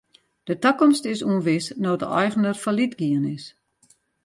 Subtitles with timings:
[0.47, 3.45] De takomst is ûnwis no't de eigener fallyt gien is.